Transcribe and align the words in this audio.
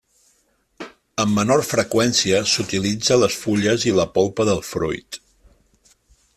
Amb 1.23 1.35
menor 1.39 1.61
freqüència 1.71 2.41
s'utilitza 2.53 3.19
les 3.25 3.37
fulles 3.43 3.87
i 3.91 3.95
la 4.01 4.09
polpa 4.19 4.51
del 4.51 4.65
fruit. 4.73 5.25